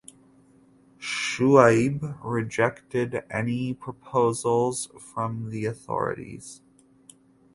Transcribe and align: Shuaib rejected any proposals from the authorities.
Shuaib 0.99 2.17
rejected 2.23 3.23
any 3.29 3.75
proposals 3.75 4.87
from 4.99 5.51
the 5.51 5.65
authorities. 5.65 6.63